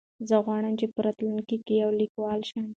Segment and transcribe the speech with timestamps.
[0.29, 2.65] زه غواړم چې په راتلونکي کې یو لیکوال شم.